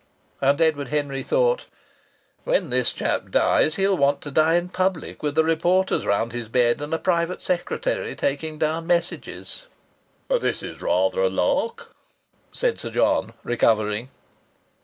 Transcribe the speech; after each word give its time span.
And 0.41 0.59
Edward 0.59 0.87
Henry 0.87 1.21
thought: 1.21 1.67
"When 2.43 2.71
this 2.71 2.91
chap 2.91 3.29
dies 3.29 3.75
he'll 3.75 3.95
want 3.95 4.19
to 4.21 4.31
die 4.31 4.55
in 4.55 4.69
public, 4.69 5.21
with 5.21 5.35
the 5.35 5.43
reporters 5.43 6.07
round 6.07 6.31
his 6.33 6.49
bed 6.49 6.81
and 6.81 6.91
a 6.91 6.97
private 6.97 7.39
secretary 7.39 8.15
taking 8.15 8.57
down 8.57 8.87
messages." 8.87 9.67
"This 10.27 10.63
is 10.63 10.81
rather 10.81 11.21
a 11.21 11.29
lark," 11.29 11.93
said 12.51 12.79
Sir 12.79 12.89
John, 12.89 13.33
recovering. 13.43 14.09